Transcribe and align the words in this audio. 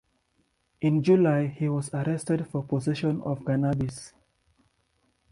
In 0.81 1.03
July, 1.03 1.45
he 1.45 1.69
was 1.69 1.93
arrested 1.93 2.47
for 2.47 2.63
possession 2.63 3.21
of 3.21 3.45
cannabis. 3.45 4.13